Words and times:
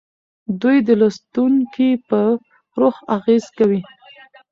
دوی 0.61 0.77
د 0.87 0.89
لوستونکي 0.99 1.89
په 2.09 2.21
روح 2.79 2.95
اغیز 3.17 3.45
کوي. 3.57 3.81